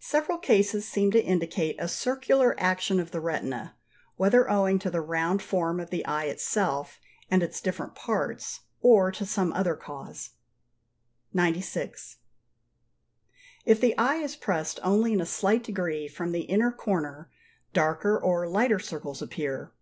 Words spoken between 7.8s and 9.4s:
parts, or to